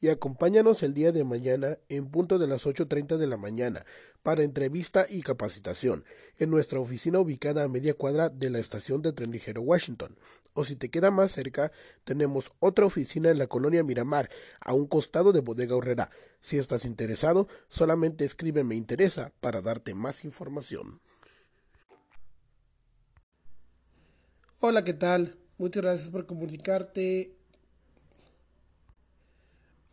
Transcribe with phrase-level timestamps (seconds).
[0.00, 3.84] y acompáñanos el día de mañana en punto de las 8.30 de la mañana
[4.22, 6.04] para entrevista y capacitación
[6.38, 10.16] en nuestra oficina ubicada a media cuadra de la estación de tren ligero Washington.
[10.52, 11.70] O si te queda más cerca,
[12.04, 14.30] tenemos otra oficina en la colonia Miramar,
[14.60, 16.10] a un costado de Bodega Horrera.
[16.40, 21.00] Si estás interesado, solamente escribe me interesa para darte más información.
[24.58, 25.38] Hola, ¿qué tal?
[25.56, 27.39] Muchas gracias por comunicarte.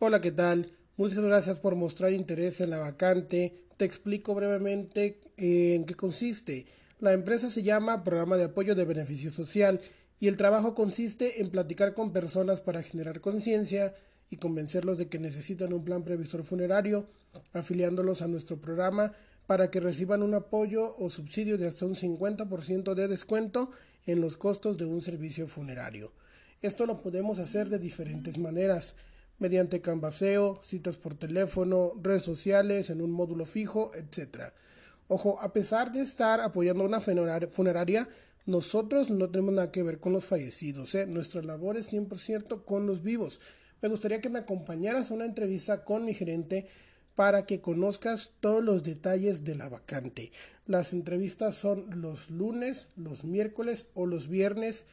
[0.00, 0.70] Hola, ¿qué tal?
[0.96, 3.64] Muchas gracias por mostrar interés en la vacante.
[3.76, 6.66] Te explico brevemente en qué consiste.
[7.00, 9.80] La empresa se llama Programa de Apoyo de Beneficio Social
[10.20, 13.92] y el trabajo consiste en platicar con personas para generar conciencia
[14.30, 17.08] y convencerlos de que necesitan un plan previsor funerario,
[17.52, 19.14] afiliándolos a nuestro programa
[19.48, 23.72] para que reciban un apoyo o subsidio de hasta un 50% de descuento
[24.06, 26.12] en los costos de un servicio funerario.
[26.62, 28.94] Esto lo podemos hacer de diferentes maneras,
[29.38, 34.52] mediante canvaseo, citas por teléfono, redes sociales, en un módulo fijo, etc.
[35.06, 38.08] Ojo, a pesar de estar apoyando una funeraria,
[38.46, 41.06] nosotros no tenemos nada que ver con los fallecidos, ¿eh?
[41.06, 43.40] nuestra labor es 100% con los vivos.
[43.80, 46.68] Me gustaría que me acompañaras a una entrevista con mi gerente
[47.14, 50.32] para que conozcas todos los detalles de la vacante.
[50.66, 54.84] Las entrevistas son los lunes, los miércoles o los viernes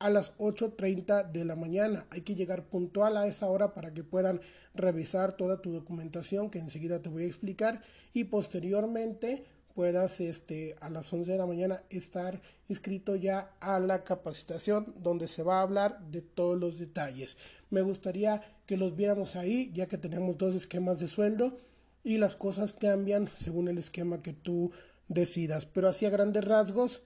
[0.00, 2.06] a las 8.30 de la mañana.
[2.10, 4.40] Hay que llegar puntual a esa hora para que puedan
[4.74, 10.90] revisar toda tu documentación que enseguida te voy a explicar y posteriormente puedas este, a
[10.90, 15.62] las 11 de la mañana estar inscrito ya a la capacitación donde se va a
[15.62, 17.36] hablar de todos los detalles.
[17.68, 21.58] Me gustaría que los viéramos ahí ya que tenemos dos esquemas de sueldo
[22.02, 24.72] y las cosas cambian según el esquema que tú
[25.08, 25.66] decidas.
[25.66, 27.02] Pero así a grandes rasgos,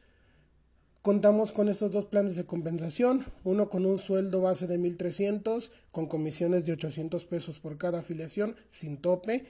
[1.04, 6.06] contamos con estos dos planes de compensación, uno con un sueldo base de 1.300, con
[6.06, 9.44] comisiones de 800 pesos por cada afiliación, sin tope,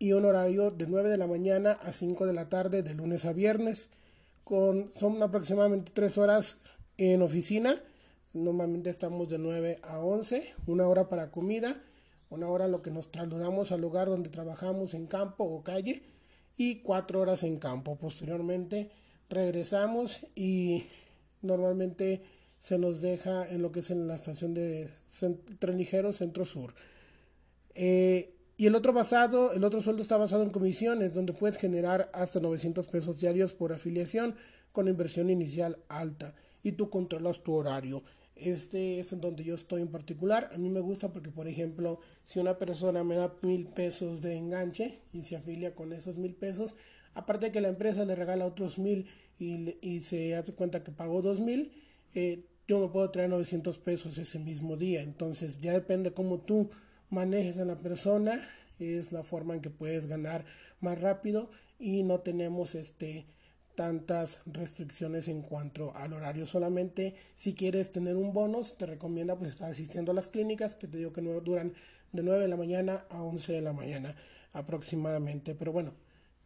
[0.00, 3.26] y un horario de 9 de la mañana a 5 de la tarde, de lunes
[3.26, 3.90] a viernes,
[4.42, 6.56] con, son aproximadamente 3 horas
[6.96, 7.80] en oficina,
[8.32, 11.80] normalmente estamos de 9 a 11, una hora para comida,
[12.28, 16.02] una hora lo que nos trasladamos al lugar donde trabajamos en campo o calle
[16.56, 17.96] y cuatro horas en campo.
[17.96, 18.90] Posteriormente
[19.32, 20.84] regresamos y
[21.42, 22.22] normalmente
[22.60, 24.90] se nos deja en lo que es en la estación de
[25.58, 26.74] tren ligero centro sur.
[27.74, 32.10] Eh, y el otro basado, el otro sueldo está basado en comisiones, donde puedes generar
[32.12, 34.36] hasta 900 pesos diarios por afiliación
[34.70, 38.04] con inversión inicial alta y tú controlas tu horario.
[38.36, 40.50] Este es en donde yo estoy en particular.
[40.54, 44.36] A mí me gusta porque, por ejemplo, si una persona me da mil pesos de
[44.36, 46.74] enganche y se afilia con esos mil pesos,
[47.14, 49.06] aparte de que la empresa le regala otros mil
[49.38, 51.72] y, se hace cuenta que pagó dos mil,
[52.14, 55.02] eh, yo me puedo traer 900 pesos ese mismo día.
[55.02, 56.70] Entonces ya depende cómo tú
[57.10, 58.40] manejes a la persona,
[58.78, 60.44] es la forma en que puedes ganar
[60.80, 63.26] más rápido y no tenemos este
[63.74, 66.46] tantas restricciones en cuanto al horario.
[66.46, 70.86] Solamente si quieres tener un bonus, te recomienda pues estar asistiendo a las clínicas que
[70.86, 71.72] te digo que no duran
[72.12, 74.14] de 9 de la mañana a 11 de la mañana
[74.52, 75.54] aproximadamente.
[75.54, 75.94] Pero bueno,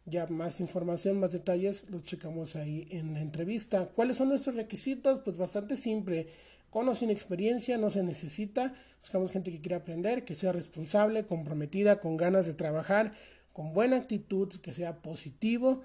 [0.07, 3.85] ya más información, más detalles los checamos ahí en la entrevista.
[3.93, 5.19] ¿Cuáles son nuestros requisitos?
[5.19, 6.27] Pues bastante simple.
[6.69, 8.73] Con o sin experiencia no se necesita.
[9.01, 13.13] Buscamos gente que quiera aprender, que sea responsable, comprometida, con ganas de trabajar,
[13.51, 15.83] con buena actitud, que sea positivo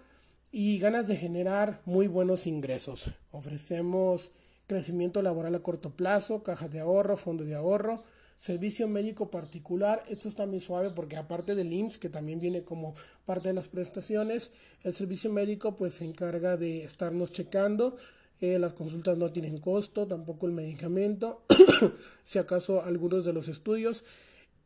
[0.53, 3.11] y ganas de generar muy buenos ingresos.
[3.33, 4.31] Ofrecemos
[4.69, 8.05] crecimiento laboral a corto plazo, caja de ahorro, fondo de ahorro,
[8.37, 10.05] servicio médico particular.
[10.09, 12.95] Esto está muy suave porque aparte del IMSS, que también viene como
[13.25, 14.51] parte de las prestaciones,
[14.83, 17.97] el servicio médico pues se encarga de estarnos checando.
[18.41, 21.45] Eh, las consultas no tienen costo, tampoco el medicamento,
[22.25, 24.05] si acaso algunos de los estudios.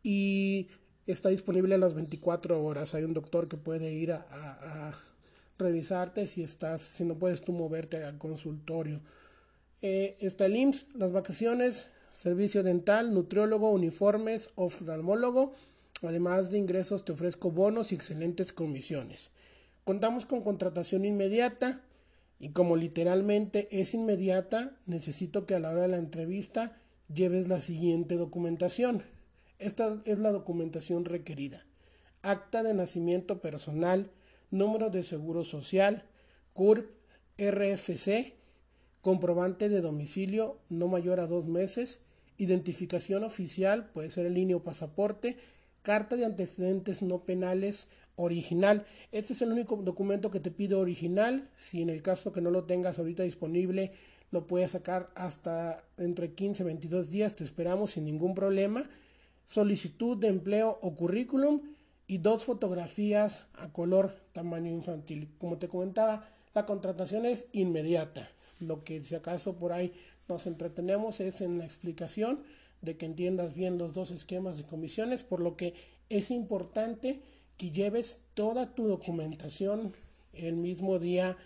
[0.03, 0.69] Y
[1.07, 2.95] está disponible a las 24 horas.
[2.95, 4.95] Hay un doctor que puede ir a
[5.59, 9.01] revisarte si estás, si no puedes tú moverte al consultorio.
[9.83, 15.53] Eh, está el IMSS, las vacaciones, servicio dental, nutriólogo, uniformes, oftalmólogo.
[16.03, 19.29] Además de ingresos te ofrezco bonos y excelentes comisiones.
[19.85, 21.83] Contamos con contratación inmediata
[22.41, 26.79] y como literalmente es inmediata, necesito que a la hora de la entrevista
[27.13, 29.03] lleves la siguiente documentación.
[29.59, 31.67] Esta es la documentación requerida.
[32.23, 34.11] Acta de nacimiento personal,
[34.51, 36.05] número de seguro social,
[36.55, 36.89] CURP,
[37.37, 38.33] RFC,
[39.03, 42.01] comprobante de domicilio no mayor a dos meses,
[42.39, 45.37] identificación oficial, puede ser el línea o pasaporte,
[45.83, 48.87] carta de antecedentes no penales original.
[49.13, 51.49] Este es el único documento que te pido original.
[51.57, 53.93] Si en el caso que no lo tengas ahorita disponible,
[54.31, 57.37] lo puedes sacar hasta entre 15 y 22 días.
[57.37, 58.89] Te esperamos sin ningún problema.
[59.47, 61.61] solicitud de empleo o currículum
[62.09, 65.29] y dos fotografías a color tamaño infantil.
[65.39, 68.29] Como te comentaba, la contratación es inmediata.
[68.59, 69.93] Lo que si acaso por ahí
[70.29, 72.43] nos entretenemos es en la explicación
[72.81, 75.75] de que entiendas bien los dos esquemas de comisiones, por lo que
[76.09, 77.21] es importante
[77.57, 79.95] que lleves toda tu documentación
[80.33, 81.37] el mismo día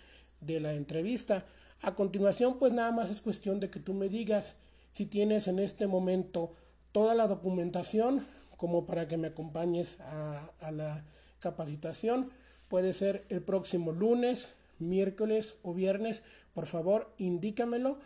[0.41, 1.45] de la entrevista.
[1.81, 4.55] A continuación, pues nada más es cuestión de que tú me digas
[4.91, 6.53] si tienes en este momento
[6.91, 11.03] toda la documentación como para que me acompañes a, la
[11.39, 12.29] capacitación.
[12.67, 16.21] Puede ser el próximo lunes, miércoles o viernes.
[16.53, 17.97] Por favor, indícamelo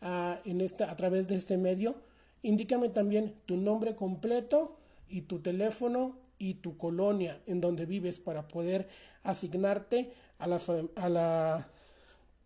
[0.00, 1.96] a, en esta, a través de este medio.
[2.42, 8.48] Indícame también tu nombre completo y tu teléfono y tu colonia en donde vives para
[8.48, 8.88] poder
[9.22, 10.60] asignarte a la,
[10.96, 11.68] a la,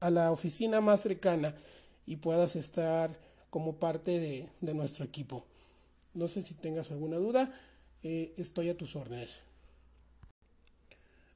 [0.01, 1.55] a la oficina más cercana
[2.07, 3.17] y puedas estar
[3.51, 5.45] como parte de, de nuestro equipo.
[6.13, 7.55] No sé si tengas alguna duda,
[8.03, 9.39] eh, estoy a tus órdenes.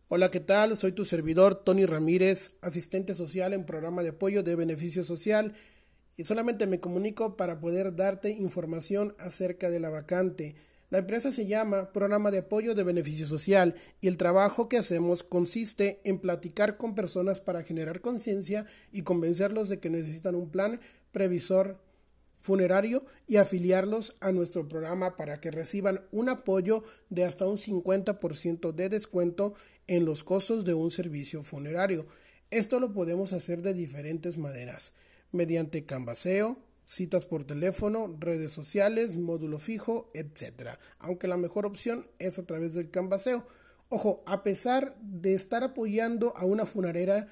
[0.09, 0.76] Hola, ¿qué tal?
[0.76, 5.55] Soy tu servidor Tony Ramírez, asistente social en programa de apoyo de beneficio social
[6.19, 10.56] y solamente me comunico para poder darte información acerca de la vacante.
[10.91, 15.23] La empresa se llama Programa de Apoyo de Beneficio Social y el trabajo que hacemos
[15.23, 20.81] consiste en platicar con personas para generar conciencia y convencerlos de que necesitan un plan
[21.12, 21.79] previsor
[22.41, 28.73] funerario y afiliarlos a nuestro programa para que reciban un apoyo de hasta un 50%
[28.73, 29.55] de descuento
[29.87, 32.06] en los costos de un servicio funerario.
[32.50, 34.94] Esto lo podemos hacer de diferentes maneras,
[35.32, 40.78] mediante canvaseo, citas por teléfono, redes sociales, módulo fijo, etc.
[40.98, 43.46] Aunque la mejor opción es a través del canvaseo.
[43.90, 47.28] Ojo, a pesar de estar apoyando a una funeraria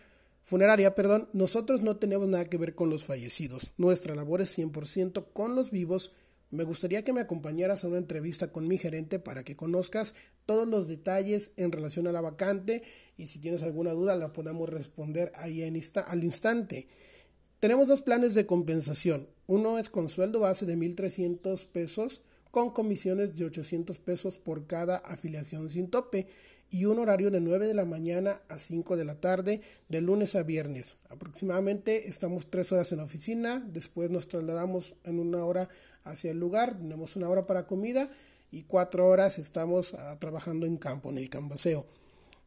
[0.46, 3.72] funeraria, perdón, nosotros no tenemos nada que ver con los fallecidos.
[3.78, 6.12] Nuestra labor es 100% con los vivos.
[6.50, 10.14] Me gustaría que me acompañaras a una entrevista con mi gerente para que conozcas
[10.46, 12.84] todos los detalles en relación a la vacante
[13.16, 16.87] y si tienes alguna duda la podamos responder ahí al instante.
[17.61, 19.26] Tenemos dos planes de compensación.
[19.47, 22.20] Uno es con sueldo base de 1.300 pesos
[22.50, 26.26] con comisiones de 800 pesos por cada afiliación sin tope
[26.70, 30.35] y un horario de 9 de la mañana a 5 de la tarde de lunes
[30.35, 30.97] a viernes.
[31.08, 35.69] Aproximadamente estamos tres horas en la oficina, después nos trasladamos en una hora
[36.05, 38.11] hacia el lugar, tenemos una hora para comida
[38.50, 41.87] y cuatro horas estamos ah, trabajando en campo, en el canvaseo.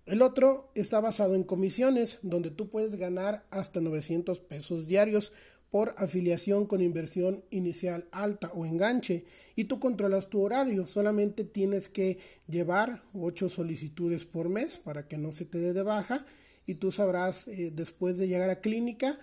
[0.10, 5.32] El otro está basado en comisiones, donde tú puedes ganar hasta 900 pesos diarios
[5.70, 9.26] por afiliación con inversión inicial alta o enganche
[9.56, 10.88] y tú controlas tu horario.
[10.88, 12.18] Solamente tienes que
[12.48, 16.26] llevar ocho solicitudes por mes para que no se te dé de baja
[16.66, 19.20] y tú sabrás eh, después de llegar a clínica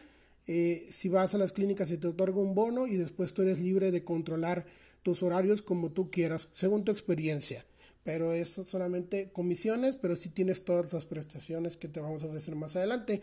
[0.47, 3.59] eh, si vas a las clínicas se te otorga un bono y después tú eres
[3.59, 4.67] libre de controlar
[5.03, 7.67] tus horarios como tú quieras según tu experiencia.
[8.07, 12.55] Pero eso solamente comisiones, pero si tienes todas las prestaciones que te vamos a ofrecer
[12.55, 13.21] más adelante.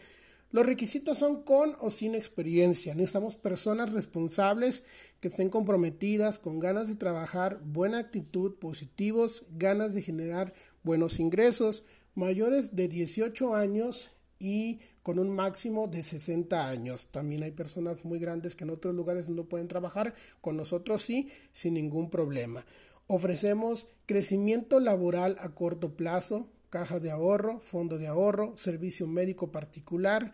[0.51, 2.93] Los requisitos son con o sin experiencia.
[2.93, 4.83] Necesitamos personas responsables
[5.21, 10.53] que estén comprometidas, con ganas de trabajar, buena actitud, positivos, ganas de generar
[10.83, 17.07] buenos ingresos, mayores de 18 años y con un máximo de 60 años.
[17.07, 21.29] También hay personas muy grandes que en otros lugares no pueden trabajar, con nosotros sí,
[21.53, 22.65] sin ningún problema.
[23.07, 30.33] Ofrecemos crecimiento laboral a corto plazo, caja de ahorro, fondo de ahorro, servicio médico particular,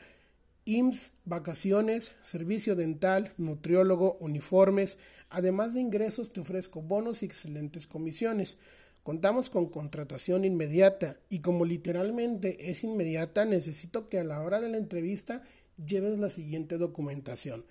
[0.65, 4.99] IMSS, vacaciones, servicio dental, nutriólogo, uniformes.
[5.29, 8.57] Además de ingresos, te ofrezco bonos y excelentes comisiones.
[9.03, 14.69] Contamos con contratación inmediata y como literalmente es inmediata, necesito que a la hora de
[14.69, 15.41] la entrevista
[15.83, 17.65] lleves la siguiente documentación.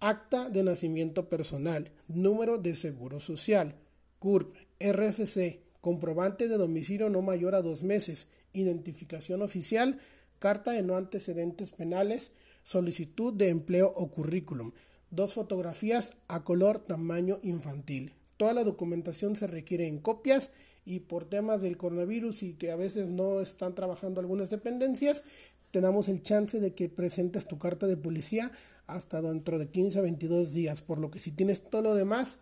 [0.00, 3.74] Acta de nacimiento personal, número de seguro social,
[4.18, 9.98] CURP, RFC, comprobante de domicilio no mayor a dos meses, identificación oficial,
[10.38, 12.32] carta de no antecedentes penales,
[12.62, 14.72] solicitud de empleo o currículum,
[15.10, 18.14] dos fotografías a color tamaño infantil.
[18.36, 20.50] Toda la documentación se requiere en copias
[20.84, 25.24] y por temas del coronavirus y que a veces no están trabajando algunas dependencias,
[25.70, 28.52] tenemos el chance de que presentes tu carta de policía
[28.86, 32.38] hasta dentro de 15 a 22 días, por lo que si tienes todo lo demás,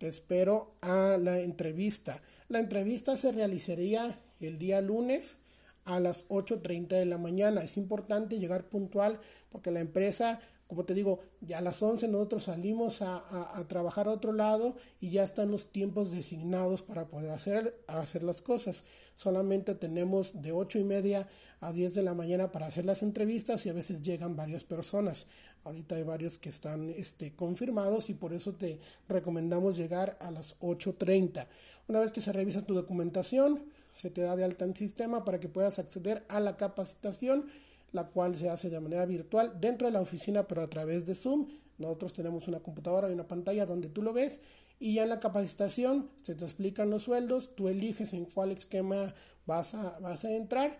[0.00, 2.22] te espero a la entrevista.
[2.48, 5.36] La entrevista se realizaría el día lunes
[5.84, 7.62] a las 8.30 de la mañana.
[7.62, 10.40] Es importante llegar puntual porque la empresa
[10.70, 13.24] Como te digo, ya a las 11 nosotros salimos a,
[13.66, 18.40] trabajar a otro lado y ya están los tiempos designados para poder hacer, hacer las
[18.40, 18.84] cosas.
[19.16, 21.28] Solamente tenemos de 8 y media
[21.60, 25.26] a 10 de la mañana para hacer las entrevistas y a veces llegan varias personas.
[25.64, 30.56] Ahorita hay varios que están este, confirmados y por eso te recomendamos llegar a las
[30.60, 31.48] 8.30.
[31.88, 35.40] Una vez que se revisa tu documentación, se te da de alta en sistema para
[35.40, 37.46] que puedas acceder a la capacitación,
[37.92, 41.14] la cual se hace de manera virtual dentro de la oficina, pero a través de
[41.14, 41.48] Zoom.
[41.78, 44.40] Nosotros tenemos una computadora y una pantalla donde tú lo ves
[44.78, 49.14] y ya en la capacitación se te explican los sueldos, tú eliges en cuál esquema
[49.46, 50.78] vas a, vas a entrar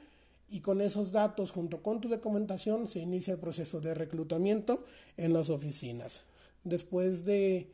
[0.51, 4.85] y con esos datos junto con tu documentación se inicia el proceso de reclutamiento
[5.17, 6.23] en las oficinas.
[6.65, 7.71] Después de,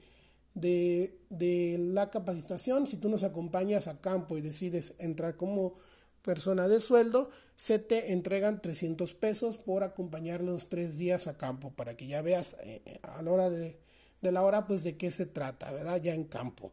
[0.54, 5.74] de, la capacitación, si tú nos acompañas a campo y decides entrar como
[6.22, 11.96] persona de sueldo, se te entregan 300 pesos por acompañarlos tres días a campo para
[11.96, 13.78] que ya veas eh, eh, a la hora de,
[14.20, 16.00] de la hora pues de qué se trata, ¿verdad?
[16.02, 16.72] Ya en campo.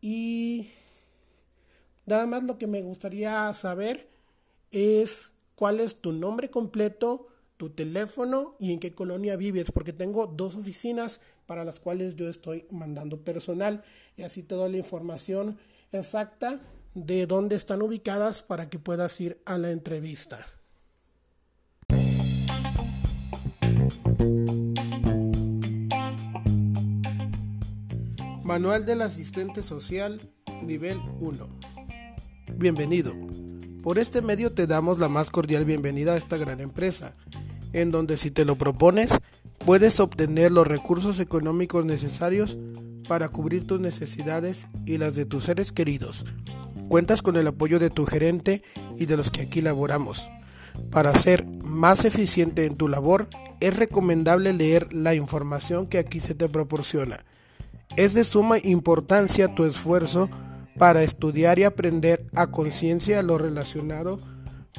[0.00, 0.68] Y
[2.04, 4.06] nada más lo que me gustaría saber
[4.70, 10.26] es cuál es tu nombre completo, tu teléfono y en qué colonia vives, porque tengo
[10.26, 13.84] dos oficinas para las cuales yo estoy mandando personal
[14.16, 15.58] y así te doy la información
[15.92, 16.60] exacta
[16.94, 20.46] de dónde están ubicadas para que puedas ir a la entrevista.
[28.44, 30.20] Manual del Asistente Social,
[30.62, 31.48] nivel 1.
[32.56, 33.12] Bienvenido.
[33.82, 37.16] Por este medio te damos la más cordial bienvenida a esta gran empresa,
[37.72, 39.18] en donde si te lo propones,
[39.64, 42.56] puedes obtener los recursos económicos necesarios
[43.08, 46.24] para cubrir tus necesidades y las de tus seres queridos.
[46.94, 48.62] Cuentas con el apoyo de tu gerente
[48.96, 50.28] y de los que aquí laboramos.
[50.92, 53.26] Para ser más eficiente en tu labor,
[53.58, 57.24] es recomendable leer la información que aquí se te proporciona.
[57.96, 60.30] Es de suma importancia tu esfuerzo
[60.78, 64.20] para estudiar y aprender a conciencia lo relacionado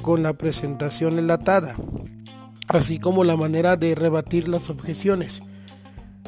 [0.00, 1.76] con la presentación enlatada,
[2.68, 5.42] así como la manera de rebatir las objeciones,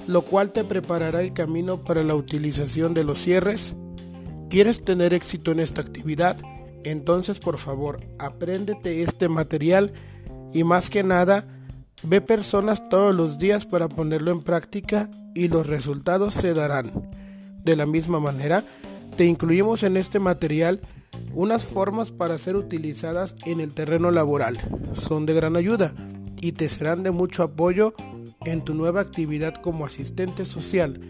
[0.06, 3.74] lo cual te preparará el camino para la utilización de los cierres.
[4.50, 6.38] ¿Quieres tener éxito en esta actividad?
[6.82, 9.92] Entonces por favor, apréndete este material
[10.54, 11.46] y más que nada,
[12.02, 17.10] ve personas todos los días para ponerlo en práctica y los resultados se darán.
[17.62, 18.64] De la misma manera,
[19.16, 20.80] te incluimos en este material
[21.34, 24.56] unas formas para ser utilizadas en el terreno laboral.
[24.94, 25.92] Son de gran ayuda
[26.40, 27.94] y te serán de mucho apoyo
[28.46, 31.00] en tu nueva actividad como asistente social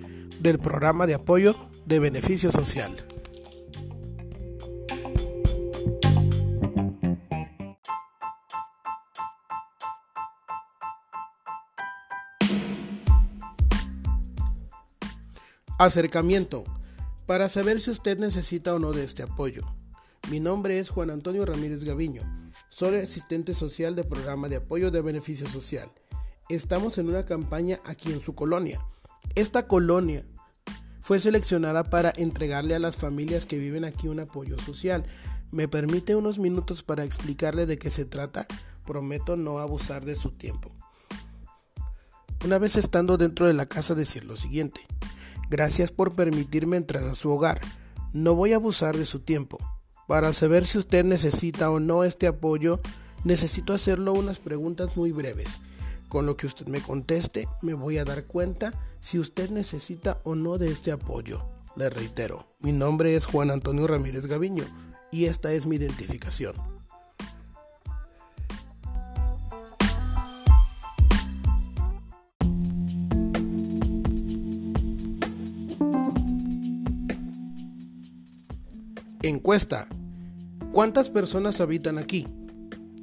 [0.41, 1.55] del programa de apoyo
[1.87, 2.97] de beneficio social.
[15.79, 16.65] Acercamiento
[17.25, 19.63] para saber si usted necesita o no de este apoyo.
[20.29, 22.23] Mi nombre es Juan Antonio Ramírez Gaviño.
[22.69, 25.89] Soy asistente social del programa de apoyo de beneficio social.
[26.49, 28.81] Estamos en una campaña aquí en su colonia.
[29.37, 30.25] Esta colonia
[31.01, 35.05] fue seleccionada para entregarle a las familias que viven aquí un apoyo social.
[35.53, 38.49] ¿Me permite unos minutos para explicarle de qué se trata?
[38.85, 40.73] Prometo no abusar de su tiempo.
[42.45, 44.81] Una vez estando dentro de la casa decir lo siguiente.
[45.51, 47.61] Gracias por permitirme entrar a su hogar.
[48.13, 49.59] No voy a abusar de su tiempo.
[50.07, 52.81] Para saber si usted necesita o no este apoyo,
[53.25, 55.61] necesito hacerlo unas preguntas muy breves.
[56.09, 60.35] Con lo que usted me conteste, me voy a dar cuenta si usted necesita o
[60.35, 61.45] no de este apoyo.
[61.77, 64.65] Le reitero, mi nombre es Juan Antonio Ramírez Gaviño
[65.13, 66.78] y esta es mi identificación.
[79.29, 79.89] Encuesta.
[80.73, 82.27] ¿Cuántas personas habitan aquí?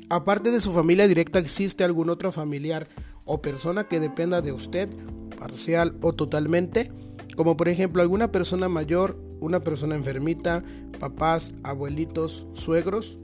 [0.10, 2.88] Aparte de su familia directa, ¿existe algún otro familiar
[3.26, 4.90] o persona que dependa de usted,
[5.38, 6.92] parcial o totalmente?
[7.36, 10.64] Como por ejemplo alguna persona mayor, una persona enfermita,
[11.00, 13.20] papás, abuelitos, suegros.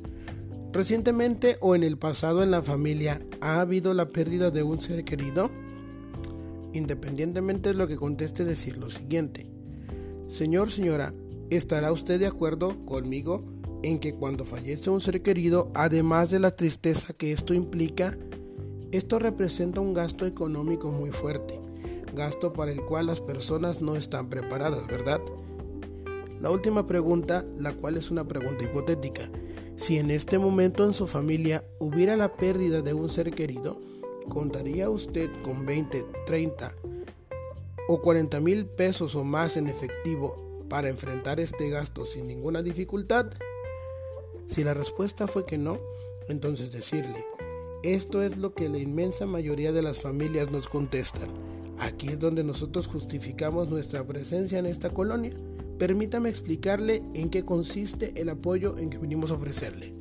[0.71, 5.03] Recientemente o en el pasado en la familia, ¿ha habido la pérdida de un ser
[5.05, 5.49] querido?
[6.73, 9.47] Independientemente de lo que conteste, decir lo siguiente.
[10.27, 11.13] Señor, señora,
[11.51, 13.43] ¿Estará usted de acuerdo conmigo
[13.83, 18.17] en que cuando fallece un ser querido, además de la tristeza que esto implica,
[18.93, 21.59] esto representa un gasto económico muy fuerte,
[22.15, 25.19] gasto para el cual las personas no están preparadas, ¿verdad?
[26.39, 29.29] La última pregunta, la cual es una pregunta hipotética,
[29.75, 33.77] si en este momento en su familia hubiera la pérdida de un ser querido,
[34.29, 36.75] ¿contaría usted con 20, 30
[37.89, 43.25] o 40 mil pesos o más en efectivo para enfrentar este gasto sin ninguna dificultad?
[44.47, 45.81] Si la respuesta fue que no,
[46.29, 47.25] entonces decirle,
[47.83, 51.27] esto es lo que la inmensa mayoría de las familias nos contestan.
[51.77, 55.33] Aquí es donde nosotros justificamos nuestra presencia en esta colonia.
[55.77, 60.00] Permítame explicarle en qué consiste el apoyo en que vinimos a ofrecerle.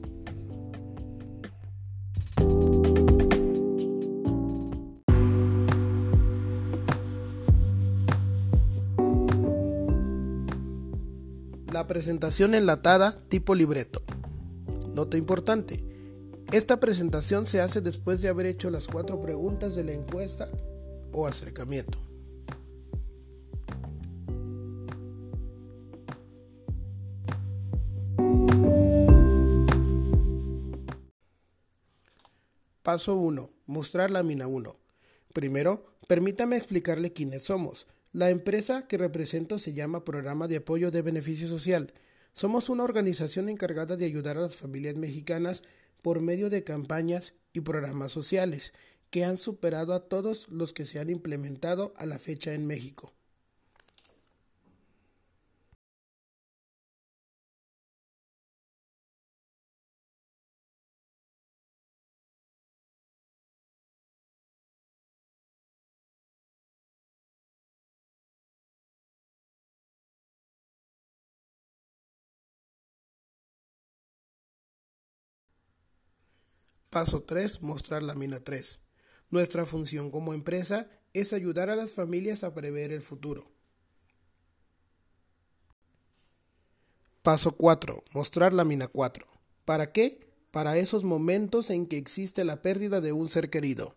[11.80, 14.02] La presentación enlatada tipo libreto.
[14.94, 15.82] Nota importante.
[16.52, 20.50] Esta presentación se hace después de haber hecho las cuatro preguntas de la encuesta
[21.10, 21.96] o acercamiento.
[32.82, 33.50] Paso 1.
[33.64, 34.76] Mostrar la mina 1.
[35.32, 37.87] Primero, permítame explicarle quiénes somos.
[38.12, 41.93] La empresa que represento se llama Programa de Apoyo de Beneficio Social.
[42.33, 45.62] Somos una organización encargada de ayudar a las familias mexicanas
[46.02, 48.75] por medio de campañas y programas sociales
[49.11, 53.14] que han superado a todos los que se han implementado a la fecha en México.
[76.90, 77.62] Paso 3.
[77.62, 78.80] Mostrar la mina 3.
[79.30, 83.49] Nuestra función como empresa es ayudar a las familias a prever el futuro.
[87.23, 88.02] Paso 4.
[88.12, 89.25] Mostrar la mina 4.
[89.64, 90.26] ¿Para qué?
[90.50, 93.94] Para esos momentos en que existe la pérdida de un ser querido.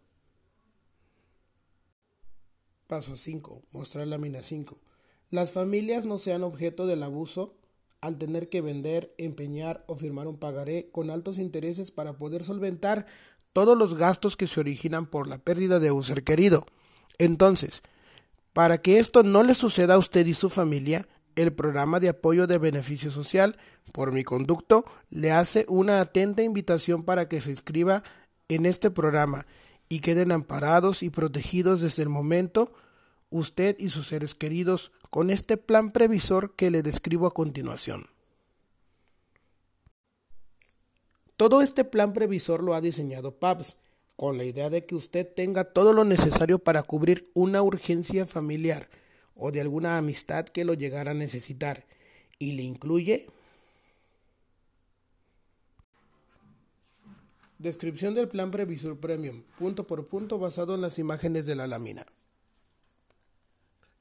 [2.85, 3.63] Paso 5.
[3.71, 4.79] Mostrar la mina 5.
[5.31, 7.55] Las familias no sean objeto del abuso
[8.03, 13.05] al tener que vender, empeñar o firmar un pagaré con altos intereses para poder solventar
[13.53, 16.65] todos los gastos que se originan por la pérdida de un ser querido.
[17.17, 17.81] Entonces,
[18.51, 21.07] para que esto no le suceda a usted y su familia,
[21.37, 23.55] el programa de apoyo de beneficio social,
[23.93, 28.03] por mi conducto, le hace una atenta invitación para que se inscriba
[28.49, 29.45] en este programa
[29.87, 32.73] y queden amparados y protegidos desde el momento
[33.33, 38.07] usted y sus seres queridos con este plan previsor que le describo a continuación.
[41.35, 43.77] Todo este plan previsor lo ha diseñado PABS
[44.15, 48.87] con la idea de que usted tenga todo lo necesario para cubrir una urgencia familiar
[49.35, 51.85] o de alguna amistad que lo llegara a necesitar
[52.37, 53.27] y le incluye
[57.57, 62.05] Descripción del plan Previsor Premium, punto por punto basado en las imágenes de la lámina.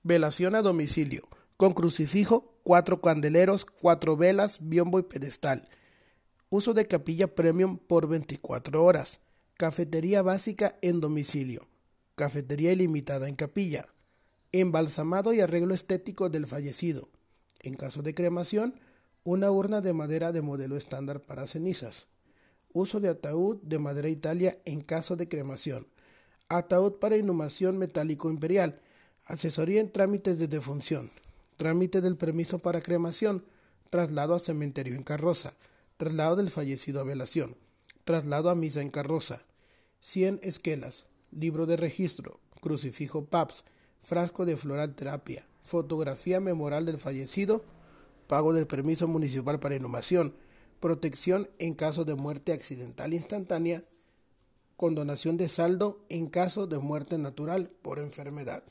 [0.04, 5.68] Velación a domicilio, con crucifijo, cuatro candeleros, cuatro velas, biombo y pedestal.
[6.50, 9.20] Uso de capilla premium por 24 horas.
[9.56, 11.68] Cafetería básica en domicilio.
[12.16, 13.86] Cafetería ilimitada en capilla.
[14.50, 17.08] Embalsamado y arreglo estético del fallecido.
[17.60, 18.80] En caso de cremación,
[19.22, 22.08] una urna de madera de modelo estándar para cenizas.
[22.72, 25.86] Uso de ataúd de madera Italia en caso de cremación.
[26.48, 28.81] Ataúd para inhumación metálico imperial
[29.24, 31.12] Asesoría en trámites de defunción.
[31.56, 33.44] Trámite del permiso para cremación.
[33.88, 35.54] Traslado a cementerio en carroza.
[35.96, 37.56] Traslado del fallecido a velación.
[38.04, 39.42] Traslado a misa en carroza.
[40.00, 41.06] 100 esquelas.
[41.30, 42.40] Libro de registro.
[42.60, 43.64] Crucifijo PAPS.
[44.00, 45.46] Frasco de floral terapia.
[45.62, 47.64] Fotografía memorial del fallecido.
[48.26, 50.34] Pago del permiso municipal para inhumación.
[50.80, 53.84] Protección en caso de muerte accidental instantánea.
[54.76, 58.64] Condonación de saldo en caso de muerte natural por enfermedad.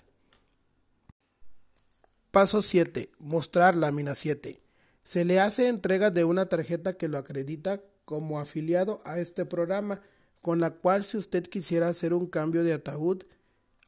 [2.31, 3.09] Paso 7.
[3.19, 4.61] Mostrar lámina 7.
[5.03, 10.01] Se le hace entrega de una tarjeta que lo acredita como afiliado a este programa,
[10.41, 13.23] con la cual si usted quisiera hacer un cambio de ataúd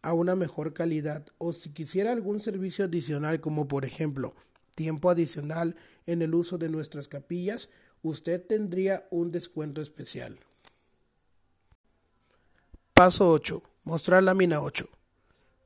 [0.01, 4.35] a una mejor calidad o si quisiera algún servicio adicional como por ejemplo
[4.75, 7.69] tiempo adicional en el uso de nuestras capillas,
[8.01, 10.37] usted tendría un descuento especial.
[12.93, 13.63] Paso 8.
[13.85, 14.89] Mostrar lámina 8.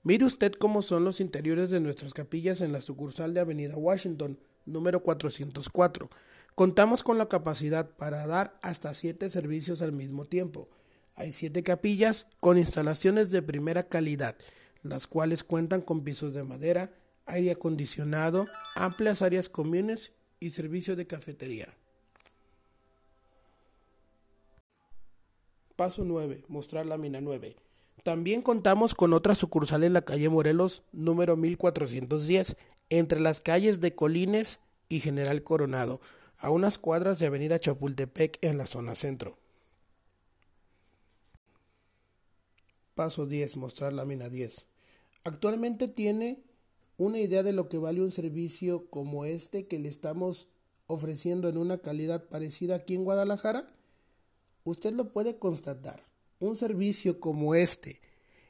[0.07, 4.39] Mire usted cómo son los interiores de nuestras capillas en la sucursal de Avenida Washington,
[4.65, 6.09] número 404.
[6.55, 10.69] Contamos con la capacidad para dar hasta siete servicios al mismo tiempo.
[11.15, 14.37] Hay siete capillas con instalaciones de primera calidad,
[14.81, 16.89] las cuales cuentan con pisos de madera,
[17.25, 21.73] aire acondicionado, amplias áreas comunes y servicio de cafetería.
[25.75, 26.45] Paso 9.
[26.47, 27.57] Mostrar lámina 9.
[28.03, 32.55] También contamos con otra sucursal en la calle Morelos, número 1410,
[32.89, 35.99] entre las calles de Colines y General Coronado,
[36.37, 39.37] a unas cuadras de Avenida Chapultepec en la zona centro.
[42.95, 43.57] Paso 10.
[43.57, 44.65] Mostrar lámina 10.
[45.23, 46.41] Actualmente tiene
[46.97, 50.47] una idea de lo que vale un servicio como este que le estamos
[50.87, 53.67] ofreciendo en una calidad parecida aquí en Guadalajara.
[54.63, 56.05] Usted lo puede constatar.
[56.39, 57.99] Un servicio como este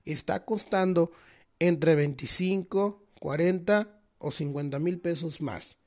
[0.03, 1.11] está costando
[1.59, 5.77] entre 25, 40 o 50 mil pesos más.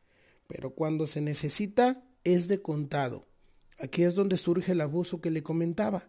[0.46, 3.26] Pero cuando se necesita es de contado.
[3.78, 6.08] Aquí es donde surge el abuso que le comentaba.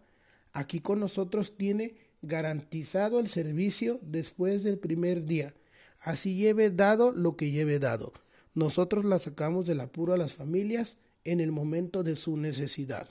[0.52, 5.54] Aquí con nosotros tiene garantizado el servicio después del primer día.
[6.00, 8.12] Así lleve dado lo que lleve dado.
[8.54, 13.08] Nosotros la sacamos del apuro a las familias en el momento de su necesidad.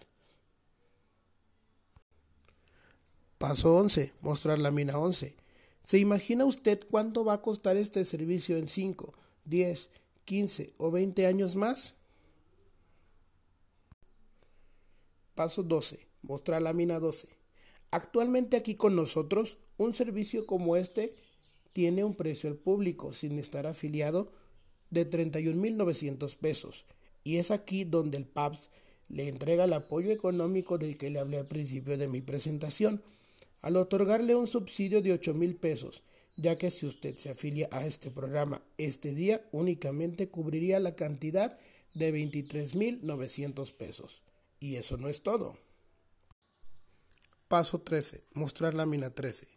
[3.42, 4.14] Paso 11.
[4.22, 5.34] Mostrar la mina 11.
[5.82, 9.90] ¿Se imagina usted cuánto va a costar este servicio en 5, 10,
[10.26, 11.96] 15 o 20 años más?
[15.34, 16.06] Paso 12.
[16.22, 17.30] Mostrar la mina 12.
[17.90, 21.16] Actualmente aquí con nosotros, un servicio como este
[21.74, 24.32] tiene un precio al público sin estar afiliado
[24.92, 26.86] de 31.900 pesos.
[27.24, 28.70] Y es aquí donde el PAPS
[29.10, 33.02] le entrega el apoyo económico del que le hablé al principio de mi presentación,
[33.62, 36.04] al otorgarle un subsidio de 8 mil pesos,
[36.36, 41.58] ya que si usted se afilia a este programa este día únicamente cubriría la cantidad
[41.94, 44.22] de 23.900 pesos.
[44.60, 45.58] Y eso no es todo.
[47.48, 48.24] Paso 13.
[48.34, 49.48] Mostrar lámina 13.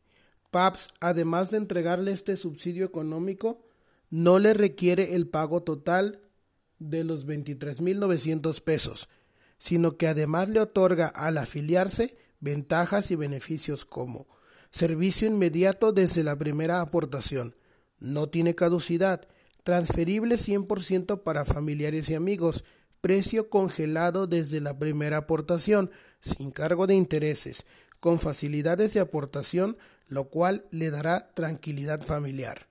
[0.51, 3.61] PAPS, además de entregarle este subsidio económico,
[4.11, 6.21] no le requiere el pago total
[6.79, 9.09] de los 23.900 pesos,
[9.59, 14.27] sino que además le otorga al afiliarse ventajas y beneficios como
[14.71, 17.55] servicio inmediato desde la primera aportación,
[18.01, 19.29] no tiene caducidad,
[19.63, 22.65] transferible 100% para familiares y amigos,
[23.01, 27.65] precio congelado desde la primera aportación, sin cargo de intereses,
[28.01, 29.77] con facilidades de aportación,
[30.09, 32.67] lo cual le dará tranquilidad familiar.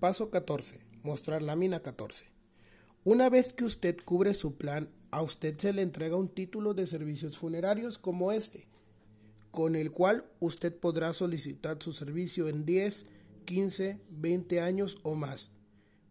[0.00, 0.80] Paso 14.
[1.02, 2.39] Mostrar lámina 14.
[3.04, 6.86] Una vez que usted cubre su plan, a usted se le entrega un título de
[6.86, 8.66] servicios funerarios como este,
[9.50, 13.06] con el cual usted podrá solicitar su servicio en 10,
[13.46, 15.50] 15, 20 años o más,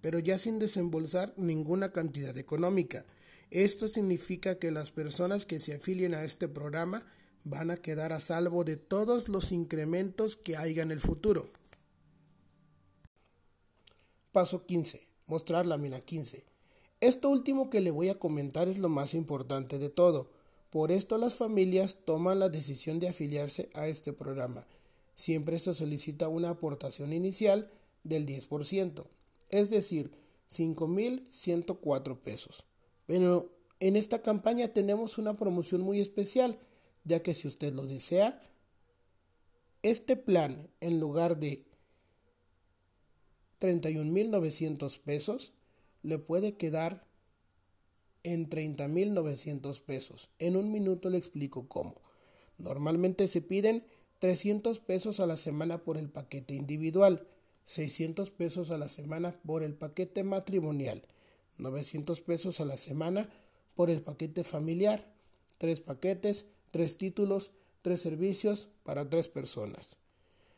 [0.02, 3.06] pero ya sin desembolsar ninguna cantidad económica
[3.52, 7.06] esto significa que las personas que se afilien a este programa
[7.43, 11.49] van a quedar a salvo de todos los incrementos que haya en el futuro.
[14.32, 15.08] Paso 15.
[15.25, 16.48] Mostrar la mina 15.
[17.01, 20.29] Esto último que le voy a comentar es lo más importante de todo.
[20.69, 24.67] Por esto las familias toman la decisión de afiliarse a este programa.
[25.15, 27.71] Siempre se solicita una aportación inicial
[28.03, 29.05] del 10%,
[29.49, 30.12] es decir,
[30.53, 32.65] 5.104 pesos.
[33.05, 36.59] Pero en esta campaña tenemos una promoción muy especial,
[37.05, 38.41] ya que si usted lo desea,
[39.83, 41.65] este plan en lugar de
[43.62, 45.53] 31.900 pesos
[46.03, 47.05] le puede quedar
[48.23, 50.29] en 30.900 pesos.
[50.39, 51.95] En un minuto le explico cómo.
[52.57, 53.83] Normalmente se piden
[54.19, 57.25] 300 pesos a la semana por el paquete individual,
[57.65, 61.03] 600 pesos a la semana por el paquete matrimonial
[61.59, 63.29] 900 pesos a la semana
[63.75, 65.05] por el paquete familiar.
[65.57, 69.97] Tres paquetes, tres títulos, tres servicios para tres personas.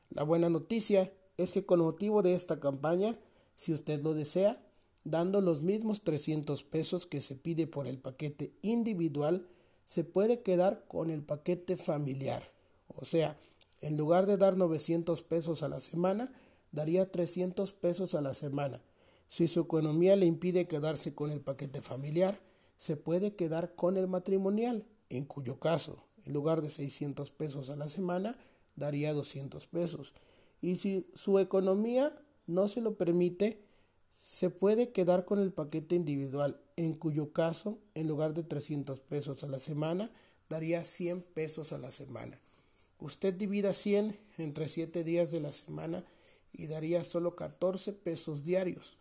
[0.10, 3.17] La buena noticia es que con motivo de esta campaña,
[3.56, 4.62] si usted lo desea,
[5.04, 9.48] dando los mismos 300 pesos que se pide por el paquete individual,
[9.86, 12.52] se puede quedar con el paquete familiar.
[12.88, 13.38] O sea,
[13.82, 16.32] en lugar de dar 900 pesos a la semana,
[16.72, 18.82] daría 300 pesos a la semana
[19.32, 22.42] si su economía le impide quedarse con el paquete familiar,
[22.76, 27.78] se puede quedar con el matrimonial, en cuyo caso, en lugar de 600 pesos a
[27.78, 28.38] la semana,
[28.76, 30.14] daría 200 pesos.
[30.60, 32.14] Y si su economía
[32.46, 33.64] no se lo permite,
[34.21, 39.43] se puede quedar con el paquete individual, en cuyo caso, en lugar de 300 pesos
[39.43, 40.12] a la semana,
[40.47, 42.39] daría 100 pesos a la semana.
[42.99, 46.03] Usted divida 100 entre 7 días de la semana
[46.53, 48.97] y daría solo 14 pesos diarios.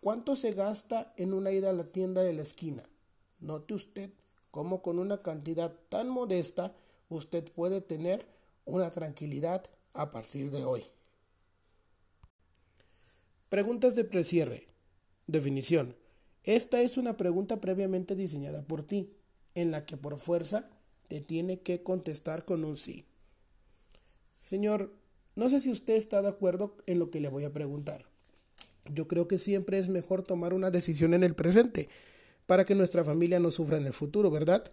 [0.00, 2.82] ¿Cuánto se gasta en una ida a la tienda de la esquina?
[3.40, 4.10] Note usted
[4.50, 6.74] cómo con una cantidad tan modesta
[7.08, 8.26] usted puede tener
[8.66, 10.84] una tranquilidad a partir de hoy.
[13.50, 14.68] Preguntas de precierre.
[15.26, 15.96] Definición.
[16.44, 19.10] Esta es una pregunta previamente diseñada por ti,
[19.56, 20.70] en la que por fuerza
[21.08, 23.06] te tiene que contestar con un sí.
[24.36, 24.94] Señor,
[25.34, 28.04] no sé si usted está de acuerdo en lo que le voy a preguntar.
[28.88, 31.88] Yo creo que siempre es mejor tomar una decisión en el presente
[32.46, 34.70] para que nuestra familia no sufra en el futuro, ¿verdad?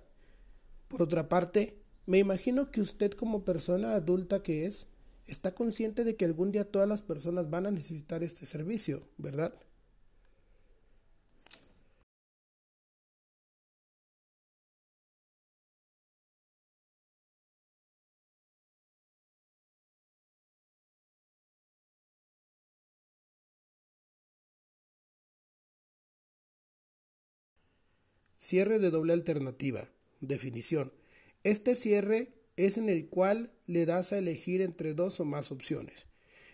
[0.88, 4.86] Por otra parte, me imagino que usted como persona adulta que es,
[5.28, 9.54] está consciente de que algún día todas las personas van a necesitar este servicio, ¿verdad?
[28.40, 29.90] Cierre de doble alternativa.
[30.22, 30.94] Definición.
[31.44, 36.06] Este cierre es en el cual le das a elegir entre dos o más opciones.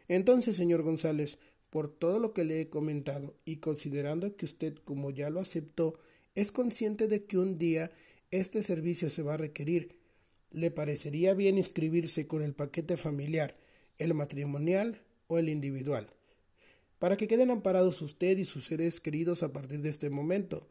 [0.08, 1.40] Entonces, señor González,
[1.70, 6.00] por todo lo que le he comentado y considerando que usted, como ya lo aceptó,
[6.36, 7.92] es consciente de que un día
[8.30, 9.98] este servicio se va a requerir,
[10.52, 13.58] ¿le parecería bien inscribirse con el paquete familiar,
[13.98, 16.12] el matrimonial o el individual?
[17.00, 20.68] Para que queden amparados usted y sus seres queridos a partir de este momento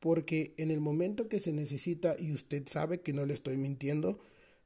[0.00, 4.20] porque en el momento que se necesita, y usted sabe que no le estoy mintiendo,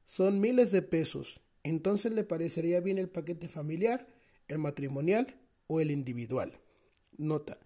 [0.05, 1.41] son miles de pesos.
[1.63, 4.07] Entonces le parecería bien el paquete familiar,
[4.47, 5.35] el matrimonial
[5.67, 6.59] o el individual.
[7.17, 7.57] Nota.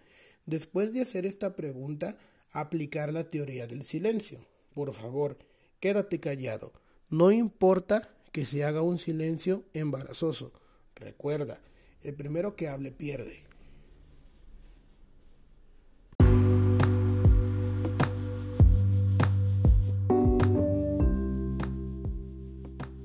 [0.46, 2.18] Después de hacer esta pregunta,
[2.52, 4.46] aplicar la teoría del silencio.
[4.74, 5.38] Por favor,
[5.80, 6.72] quédate callado.
[7.10, 10.52] No importa que se haga un silencio embarazoso.
[10.94, 11.60] Recuerda,
[12.02, 13.47] el primero que hable pierde.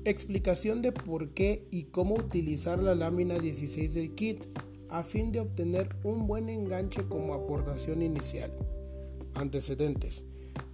[0.06, 4.44] Explicación de por qué y cómo utilizar la lámina 16 del kit
[4.90, 8.52] a fin de obtener un buen enganche como aportación inicial.
[9.32, 10.26] Antecedentes.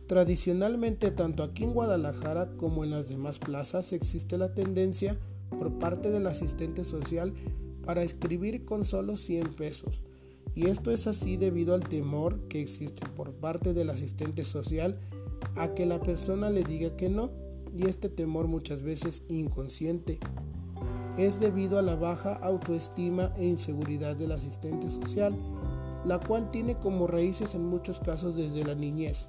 [0.09, 5.17] Tradicionalmente, tanto aquí en Guadalajara como en las demás plazas existe la tendencia
[5.49, 7.33] por parte del asistente social
[7.85, 10.03] para escribir con solo 100 pesos.
[10.57, 14.99] Y esto es así debido al temor que existe por parte del asistente social
[15.55, 17.31] a que la persona le diga que no
[17.77, 20.19] y este temor muchas veces inconsciente
[21.17, 25.35] es debido a la baja autoestima e inseguridad del asistente social,
[26.05, 29.29] la cual tiene como raíces en muchos casos desde la niñez.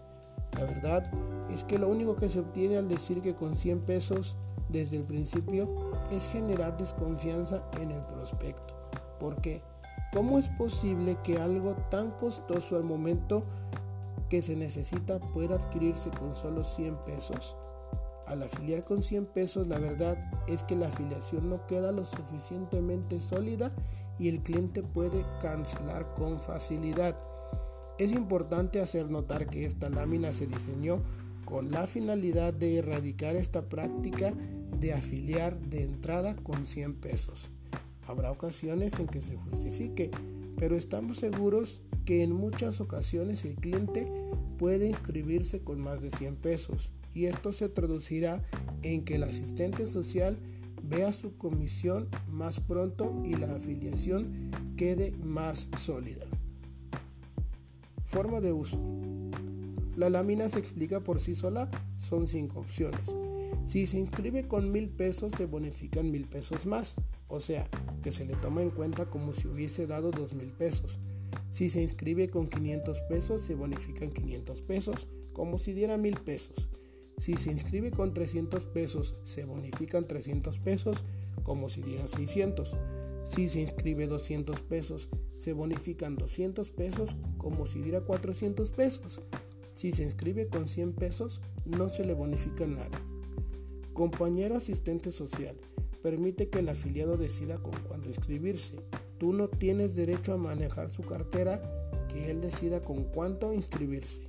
[0.53, 1.11] La verdad
[1.53, 4.37] es que lo único que se obtiene al decir que con 100 pesos
[4.69, 5.67] desde el principio
[6.11, 8.73] es generar desconfianza en el prospecto.
[9.19, 9.61] ¿Por qué?
[10.13, 13.43] ¿Cómo es posible que algo tan costoso al momento
[14.29, 17.55] que se necesita pueda adquirirse con solo 100 pesos?
[18.31, 20.17] Al afiliar con 100 pesos, la verdad
[20.47, 23.73] es que la afiliación no queda lo suficientemente sólida
[24.17, 27.19] y el cliente puede cancelar con facilidad.
[27.99, 31.03] Es importante hacer notar que esta lámina se diseñó
[31.43, 34.33] con la finalidad de erradicar esta práctica
[34.79, 37.49] de afiliar de entrada con 100 pesos.
[38.07, 40.09] Habrá ocasiones en que se justifique,
[40.55, 44.09] pero estamos seguros que en muchas ocasiones el cliente
[44.57, 48.43] puede inscribirse con más de 100 pesos y esto se traducirá
[48.83, 50.37] en que el asistente social
[50.83, 56.25] vea su comisión más pronto y la afiliación quede más sólida.
[58.05, 58.79] Forma de uso.
[59.95, 63.09] La lámina se explica por sí sola, son cinco opciones.
[63.67, 66.95] Si se inscribe con mil pesos se bonifican mil pesos más,
[67.27, 67.67] o sea,
[68.01, 70.99] que se le toma en cuenta como si hubiese dado dos mil pesos.
[71.51, 76.69] Si se inscribe con 500 pesos se bonifican 500 pesos, como si diera mil pesos.
[77.21, 81.03] Si se inscribe con 300 pesos, se bonifican 300 pesos
[81.43, 82.75] como si diera 600.
[83.25, 85.07] Si se inscribe 200 pesos,
[85.37, 89.21] se bonifican 200 pesos como si diera 400 pesos.
[89.75, 92.99] Si se inscribe con 100 pesos, no se le bonifica nada.
[93.93, 95.55] Compañero asistente social,
[96.01, 98.79] permite que el afiliado decida con cuándo inscribirse.
[99.19, 101.61] Tú no tienes derecho a manejar su cartera,
[102.09, 104.23] que él decida con cuánto inscribirse.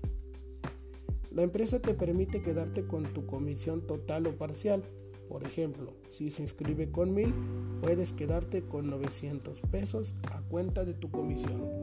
[1.35, 4.83] La empresa te permite quedarte con tu comisión total o parcial.
[5.31, 7.33] Por ejemplo, si se inscribe con 1000,
[7.81, 11.82] puedes quedarte con 900 pesos a cuenta de tu comisión.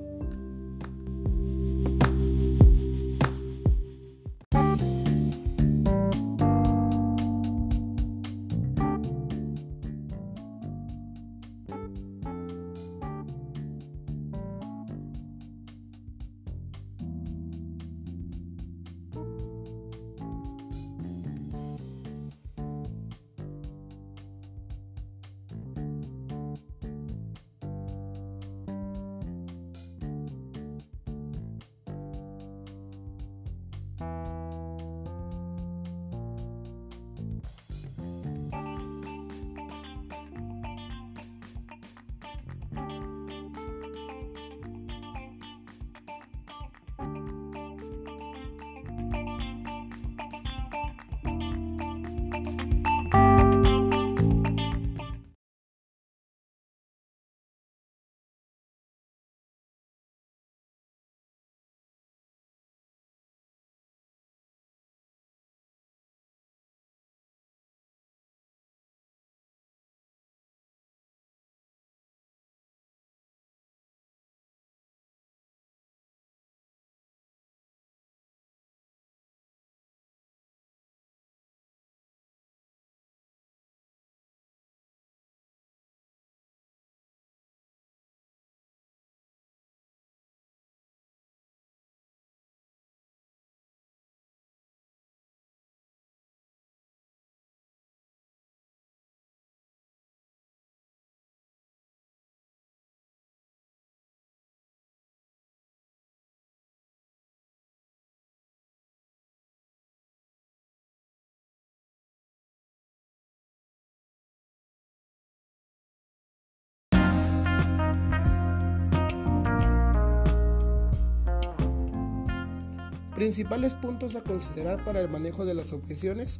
[123.19, 126.39] Principales puntos a considerar para el manejo de las objeciones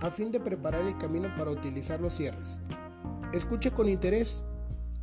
[0.00, 2.60] a fin de preparar el camino para utilizar los cierres.
[3.32, 4.44] Escuche con interés.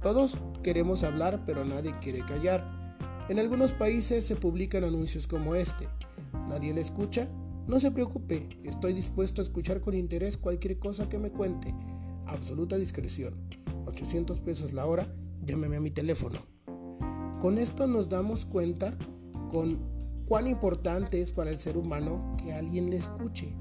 [0.01, 2.95] Todos queremos hablar, pero nadie quiere callar.
[3.27, 5.89] En algunos países se publican anuncios como este.
[6.47, 7.27] ¿Nadie le escucha?
[7.67, 11.75] No se preocupe, estoy dispuesto a escuchar con interés cualquier cosa que me cuente.
[12.25, 13.33] Absoluta discreción.
[13.85, 15.13] 800 pesos la hora,
[15.45, 16.39] llámeme a mi teléfono.
[17.41, 18.97] Con esto nos damos cuenta
[19.51, 19.96] con
[20.27, 23.53] cuán importante es para el ser humano que alguien le escuche.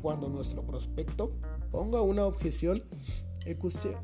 [0.00, 1.32] Cuando nuestro prospecto
[1.70, 2.84] ponga una objeción,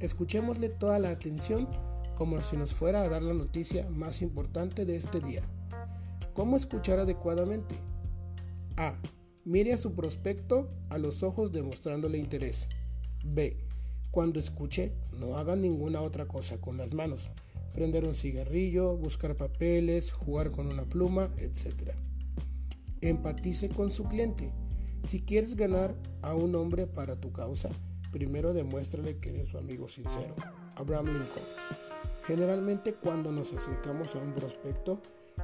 [0.00, 1.68] escuchémosle toda la atención
[2.16, 5.42] como si nos fuera a dar la noticia más importante de este día.
[6.34, 7.76] ¿Cómo escuchar adecuadamente?
[8.76, 8.94] A.
[9.44, 12.66] Mire a su prospecto a los ojos demostrándole interés.
[13.24, 13.56] B.
[14.10, 17.30] Cuando escuche, no haga ninguna otra cosa con las manos.
[17.74, 21.90] Prender un cigarrillo, buscar papeles, jugar con una pluma, etc.
[23.00, 24.52] Empatice con su cliente.
[25.08, 27.68] Si quieres ganar a un hombre para tu causa,
[28.12, 30.36] primero demuéstrale que eres su amigo sincero.
[30.76, 31.44] Abraham Lincoln.
[32.26, 35.02] Generalmente cuando nos acercamos a un prospecto,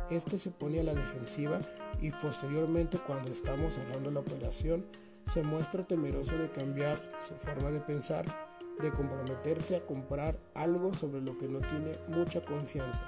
[0.08, 1.60] este se pone a la defensiva
[2.00, 4.86] y posteriormente cuando estamos cerrando la operación,
[5.26, 8.49] se muestra temeroso de cambiar su forma de pensar,
[8.80, 13.04] de comprometerse a comprar algo sobre lo que no tiene mucha confianza.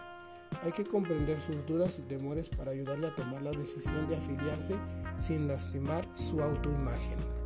[0.62, 4.76] Hay que comprender sus dudas y temores para ayudarle a tomar la decisión de afiliarse
[5.20, 7.41] sin lastimar su autoimagen.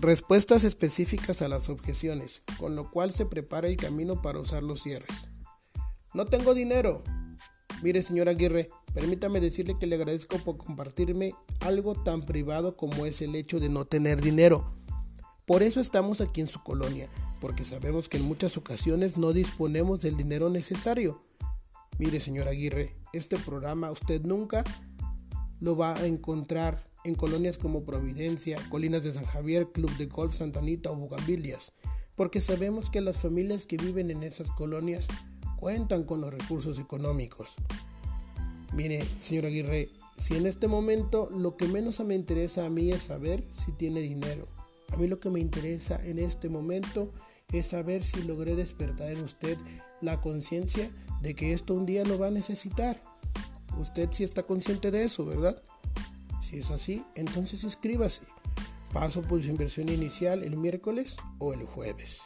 [0.00, 4.84] Respuestas específicas a las objeciones, con lo cual se prepara el camino para usar los
[4.84, 5.28] cierres.
[6.14, 7.02] No tengo dinero.
[7.82, 13.22] Mire, señor Aguirre, permítame decirle que le agradezco por compartirme algo tan privado como es
[13.22, 14.72] el hecho de no tener dinero.
[15.46, 17.08] Por eso estamos aquí en su colonia,
[17.40, 21.24] porque sabemos que en muchas ocasiones no disponemos del dinero necesario.
[21.98, 24.62] Mire, señor Aguirre, este programa usted nunca
[25.58, 30.36] lo va a encontrar en colonias como Providencia, Colinas de San Javier, Club de Golf
[30.36, 31.72] Santa Anita o Bugambilias,
[32.16, 35.08] porque sabemos que las familias que viven en esas colonias
[35.56, 37.54] cuentan con los recursos económicos.
[38.72, 43.02] Mire, señor Aguirre, si en este momento lo que menos me interesa a mí es
[43.02, 44.46] saber si tiene dinero.
[44.92, 47.12] A mí lo que me interesa en este momento
[47.52, 49.56] es saber si logré despertar en usted
[50.00, 50.90] la conciencia
[51.22, 53.02] de que esto un día lo va a necesitar.
[53.78, 55.62] Usted sí está consciente de eso, ¿verdad?
[56.48, 58.22] Si es así, entonces inscríbase.
[58.94, 62.22] Paso por su inversión inicial el miércoles o el jueves.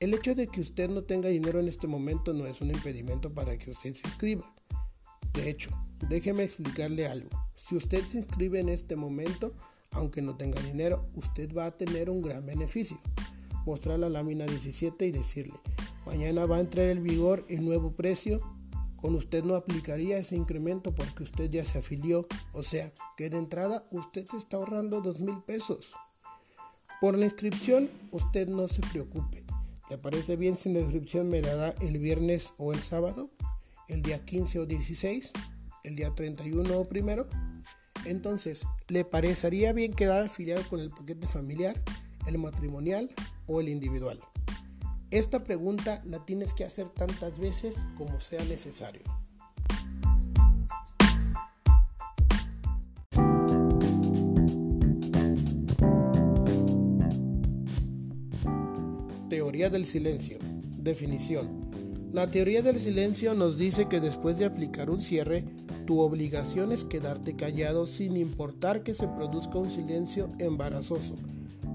[0.00, 3.32] El hecho de que usted no tenga dinero en este momento no es un impedimento
[3.32, 4.52] para que usted se inscriba.
[5.32, 5.70] De hecho,
[6.08, 7.28] déjeme explicarle algo.
[7.54, 9.54] Si usted se inscribe en este momento,
[9.92, 12.98] aunque no tenga dinero, usted va a tener un gran beneficio.
[13.64, 15.54] Mostrar la lámina 17 y decirle,
[16.04, 18.40] mañana va a entrar en vigor el nuevo precio.
[19.02, 22.26] Con usted no aplicaría ese incremento porque usted ya se afilió.
[22.52, 25.92] O sea, que de entrada usted se está ahorrando dos mil pesos.
[27.00, 29.44] Por la inscripción, usted no se preocupe.
[29.90, 33.28] ¿Le parece bien si la inscripción me la da el viernes o el sábado?
[33.88, 35.32] ¿El día 15 o 16?
[35.82, 37.26] ¿El día 31 o primero?
[38.04, 41.74] Entonces, ¿le parecería bien quedar afiliado con el paquete familiar,
[42.26, 43.10] el matrimonial
[43.48, 44.20] o el individual?
[45.12, 49.02] Esta pregunta la tienes que hacer tantas veces como sea necesario.
[59.28, 60.38] Teoría del silencio.
[60.78, 61.60] Definición.
[62.10, 65.44] La teoría del silencio nos dice que después de aplicar un cierre,
[65.84, 71.16] tu obligación es quedarte callado sin importar que se produzca un silencio embarazoso,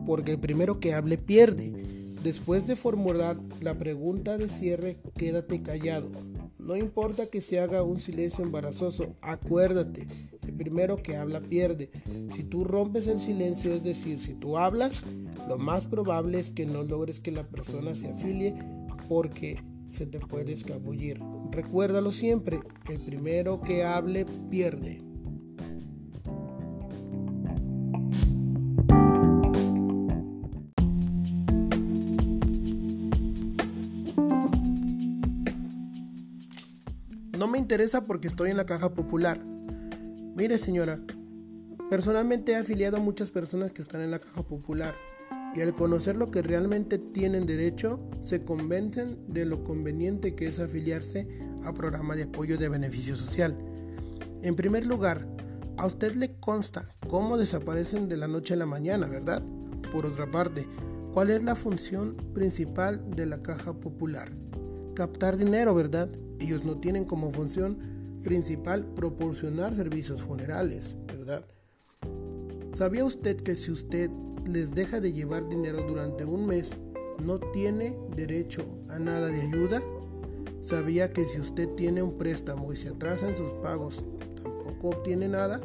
[0.07, 1.96] porque el primero que hable pierde.
[2.23, 6.09] Después de formular la pregunta de cierre, quédate callado.
[6.57, 10.07] No importa que se haga un silencio embarazoso, acuérdate,
[10.45, 11.91] el primero que habla pierde.
[12.35, 15.03] Si tú rompes el silencio, es decir, si tú hablas,
[15.47, 18.55] lo más probable es que no logres que la persona se afilie
[19.07, 21.19] porque se te puede escabullir.
[21.51, 22.59] Recuérdalo siempre,
[22.89, 25.06] el primero que hable pierde.
[37.37, 39.39] No me interesa porque estoy en la caja popular.
[40.35, 40.99] Mire señora,
[41.87, 44.95] personalmente he afiliado a muchas personas que están en la caja popular
[45.53, 50.59] y al conocer lo que realmente tienen derecho, se convencen de lo conveniente que es
[50.59, 51.27] afiliarse
[51.63, 53.55] a programa de apoyo de beneficio social.
[54.41, 55.27] En primer lugar,
[55.77, 59.43] a usted le consta cómo desaparecen de la noche a la mañana, ¿verdad?
[59.91, 60.67] Por otra parte,
[61.13, 64.31] ¿cuál es la función principal de la caja popular?
[64.95, 66.09] Captar dinero, ¿verdad?
[66.39, 67.77] Ellos no tienen como función
[68.23, 71.45] principal proporcionar servicios funerales, ¿verdad?
[72.73, 74.11] ¿Sabía usted que si usted
[74.45, 76.75] les deja de llevar dinero durante un mes,
[77.23, 79.81] no tiene derecho a nada de ayuda?
[80.61, 84.03] ¿Sabía que si usted tiene un préstamo y se atrasa en sus pagos,
[84.43, 85.61] tampoco obtiene nada?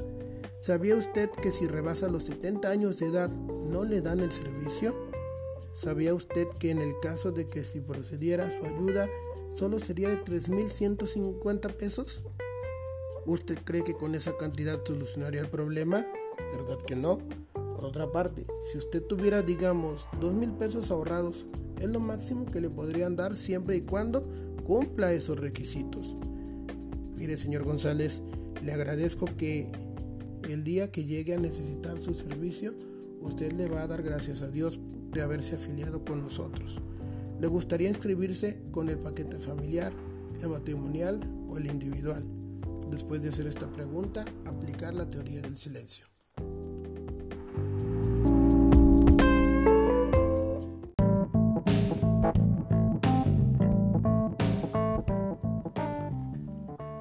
[0.60, 4.94] ¿Sabía usted que si rebasa los 70 años de edad no le dan el servicio?
[5.74, 9.08] ¿Sabía usted que en el caso de que si procediera su ayuda
[9.54, 12.24] solo sería de 3.150 pesos?
[13.26, 16.06] ¿Usted cree que con esa cantidad solucionaría el problema?
[16.52, 17.20] ¿Verdad que no?
[17.54, 21.46] Por otra parte, si usted tuviera, digamos, dos mil pesos ahorrados,
[21.80, 24.28] es lo máximo que le podrían dar siempre y cuando
[24.64, 26.16] cumpla esos requisitos.
[27.16, 28.22] Mire, señor González,
[28.64, 29.70] le agradezco que
[30.48, 32.74] el día que llegue a necesitar su servicio,
[33.20, 34.80] usted le va a dar gracias a Dios
[35.12, 36.80] de haberse afiliado con nosotros.
[37.42, 39.92] ¿Le gustaría inscribirse con el paquete familiar,
[40.40, 42.22] el matrimonial o el individual?
[42.88, 46.06] Después de hacer esta pregunta, aplicar la teoría del silencio.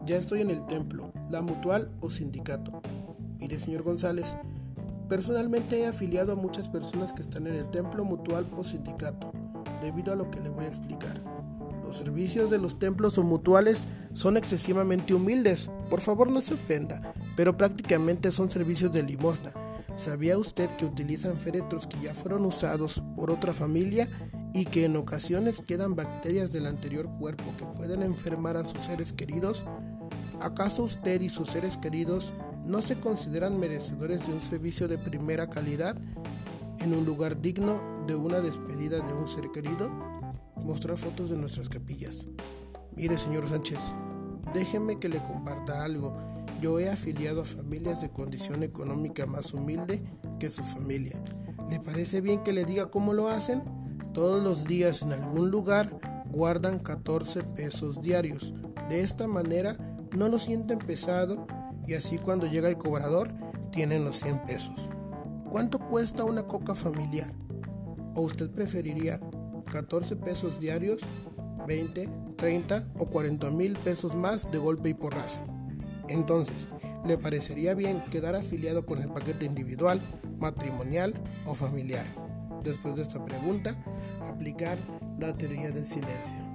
[0.07, 2.81] Ya estoy en el templo, la mutual o sindicato.
[3.39, 4.35] Mire, señor González,
[5.07, 9.31] personalmente he afiliado a muchas personas que están en el templo, mutual o sindicato,
[9.81, 11.21] debido a lo que le voy a explicar.
[11.83, 17.13] Los servicios de los templos o mutuales son excesivamente humildes, por favor no se ofenda,
[17.35, 19.51] pero prácticamente son servicios de limosna.
[19.97, 24.07] ¿Sabía usted que utilizan féretros que ya fueron usados por otra familia
[24.53, 29.11] y que en ocasiones quedan bacterias del anterior cuerpo que pueden enfermar a sus seres
[29.11, 29.65] queridos?
[30.39, 32.33] ¿Acaso usted y sus seres queridos
[32.65, 35.95] no se consideran merecedores de un servicio de primera calidad
[36.83, 39.89] en un lugar digno de una despedida de un ser querido?
[40.55, 42.25] Mostrar fotos de nuestras capillas.
[42.95, 43.79] Mire, señor Sánchez,
[44.53, 46.17] déjeme que le comparta algo.
[46.59, 50.03] Yo he afiliado a familias de condición económica más humilde
[50.39, 51.21] que su familia.
[51.69, 53.63] ¿Le parece bien que le diga cómo lo hacen?
[54.13, 55.99] Todos los días en algún lugar
[56.31, 58.53] guardan 14 pesos diarios.
[58.89, 59.77] De esta manera
[60.15, 61.45] no lo sienten pesado
[61.87, 63.29] y así cuando llega el cobrador
[63.71, 64.89] tienen los 100 pesos.
[65.51, 67.33] ¿Cuánto cuesta una coca familiar?
[68.15, 69.19] ¿O usted preferiría
[69.69, 71.01] 14 pesos diarios,
[71.67, 75.41] 20, 30 o 40 mil pesos más de golpe y porrazo?
[76.07, 76.69] Entonces,
[77.05, 80.01] ¿le parecería bien quedar afiliado con el paquete individual,
[80.37, 81.13] matrimonial
[81.45, 82.05] o familiar?
[82.63, 83.75] Después de esta pregunta,
[84.21, 84.77] aplicar
[85.19, 86.50] la teoría del silencio.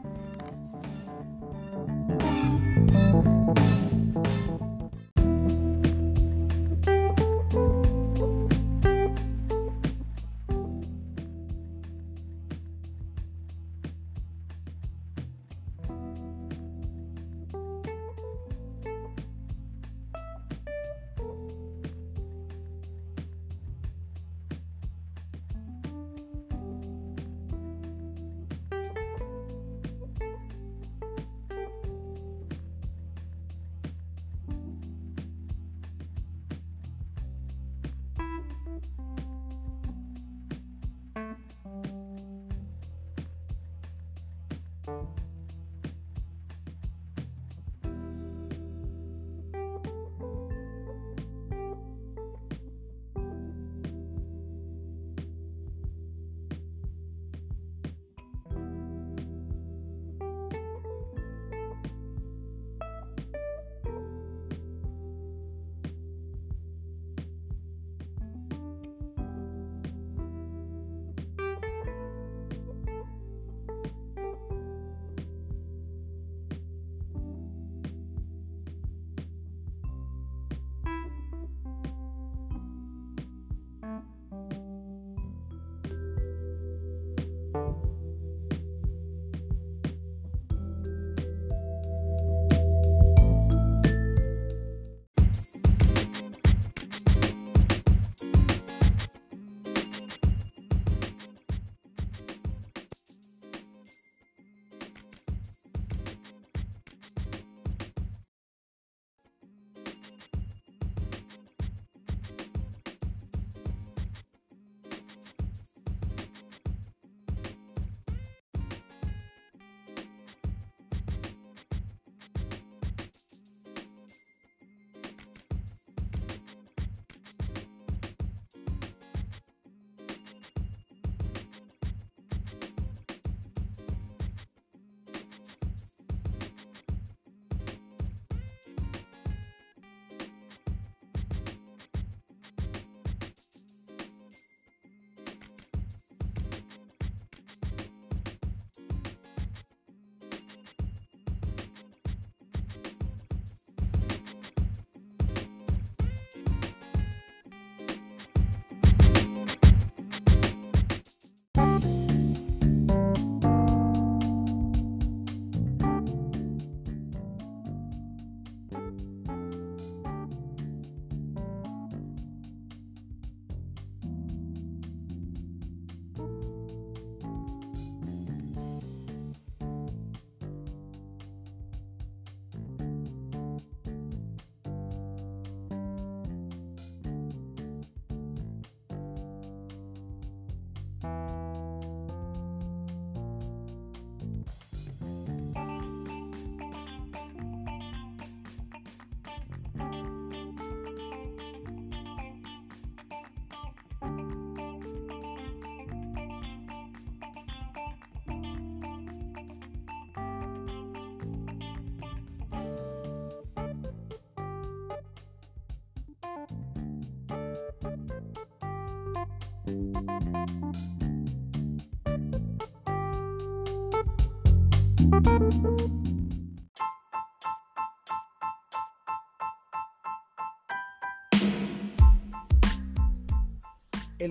[219.66, 219.74] El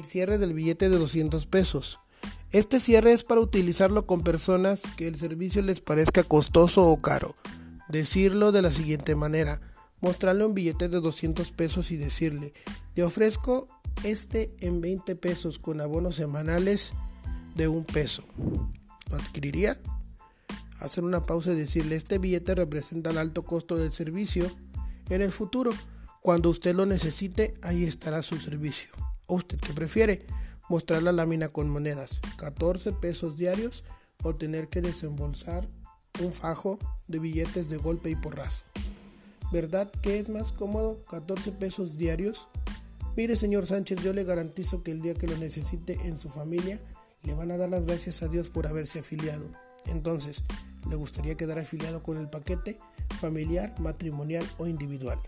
[0.06, 2.00] cierre del billete de 200 pesos.
[2.52, 7.36] Este cierre es para utilizarlo con personas que el servicio les parezca costoso o caro.
[7.90, 9.60] Decirlo de la siguiente manera.
[10.06, 12.54] Mostrarle un billete de 200 pesos y decirle,
[12.94, 13.68] te ofrezco
[14.04, 16.94] este en 20 pesos con abonos semanales
[17.56, 18.24] de un peso.
[19.10, 19.82] ¿Lo adquiriría?
[20.80, 24.46] Hacer una pausa y decirle, este billete representa el alto costo del servicio.
[25.10, 25.72] En el futuro,
[26.22, 28.92] cuando usted lo necesite, ahí estará su servicio.
[29.26, 30.28] ¿O usted qué prefiere?
[30.70, 33.84] Mostrar la lámina con monedas, 14 pesos diarios
[34.22, 35.68] o tener que desembolsar
[36.22, 36.78] un fajo
[37.08, 38.62] de billetes de golpe y porrazo.
[39.52, 42.48] ¿Verdad que es más cómodo 14 pesos diarios?
[43.16, 46.80] Mire, señor Sánchez, yo le garantizo que el día que lo necesite en su familia,
[47.24, 49.46] le van a dar las gracias a Dios por haberse afiliado.
[49.86, 50.44] Entonces,
[50.90, 52.78] le gustaría quedar afiliado con el paquete
[53.20, 55.20] familiar, matrimonial o individual.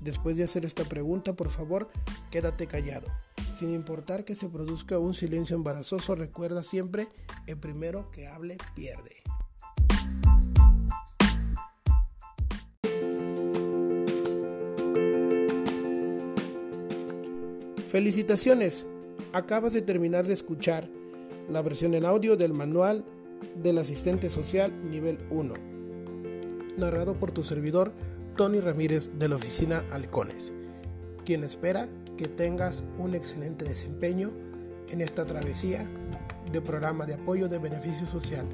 [0.00, 1.88] Después de hacer esta pregunta, por favor,
[2.30, 3.06] quédate callado.
[3.54, 7.08] Sin importar que se produzca un silencio embarazoso, recuerda siempre,
[7.46, 9.16] el primero que hable pierde.
[17.90, 18.86] Felicitaciones,
[19.32, 20.88] acabas de terminar de escuchar
[21.48, 23.04] la versión en audio del manual
[23.60, 25.54] del asistente social nivel 1,
[26.76, 27.92] narrado por tu servidor
[28.36, 30.52] Tony Ramírez de la oficina Halcones,
[31.24, 34.30] quien espera que tengas un excelente desempeño
[34.88, 35.90] en esta travesía
[36.52, 38.46] de programa de apoyo de beneficio social.